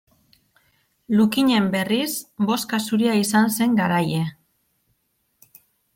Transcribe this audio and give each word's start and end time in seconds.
Lukinen, 1.17 1.67
berriz, 1.75 2.09
bozka 2.47 2.81
zuria 2.89 3.15
izan 3.27 3.53
zen 3.59 3.77
garaile. 3.81 4.23